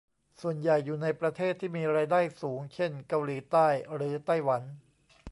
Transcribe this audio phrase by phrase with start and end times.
[0.41, 4.63] ส่วนใหญ่อยู่ในประเทศที่มีรายได้สูงเช่น เกาหลีใต้ หรือ ไต้หวัน